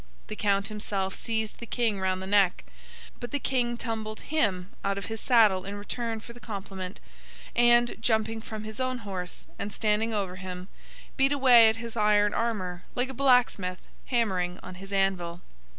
The 0.29 0.35
Count 0.35 0.69
himself 0.69 1.13
seized 1.13 1.59
the 1.59 1.67
King 1.67 1.99
round 1.99 2.23
the 2.23 2.25
neck, 2.25 2.63
but 3.19 3.29
the 3.29 3.37
King 3.37 3.77
tumbled 3.77 4.21
him 4.21 4.73
out 4.83 4.97
of 4.97 5.05
his 5.05 5.21
saddle 5.21 5.63
in 5.63 5.75
return 5.75 6.19
for 6.19 6.33
the 6.33 6.39
compliment, 6.39 6.99
and, 7.55 7.95
jumping 8.01 8.41
from 8.41 8.63
his 8.63 8.79
own 8.79 8.97
horse, 9.05 9.45
and 9.59 9.71
standing 9.71 10.11
over 10.11 10.37
him, 10.37 10.69
beat 11.17 11.31
away 11.31 11.69
at 11.69 11.75
his 11.75 11.95
iron 11.95 12.33
armour 12.33 12.81
like 12.95 13.09
a 13.09 13.13
blacksmith 13.13 13.81
hammering 14.07 14.59
on 14.63 14.73
his 14.73 14.91
anvil. 14.91 15.41